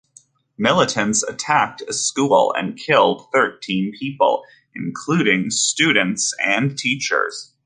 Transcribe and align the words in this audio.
Militants 0.57 1.21
attacked 1.21 1.83
a 1.87 1.93
school 1.93 2.51
and 2.57 2.75
killed 2.75 3.27
thirteen 3.31 3.93
people, 3.99 4.41
including 4.73 5.51
students 5.51 6.33
and 6.43 6.75
teachers. 6.75 7.53